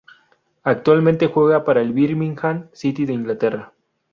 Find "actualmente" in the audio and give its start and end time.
0.63-1.27